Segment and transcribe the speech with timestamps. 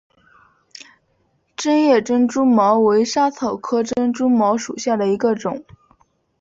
[1.57, 5.63] 轮叶珍珠茅为莎草科珍珠茅属下的一个种。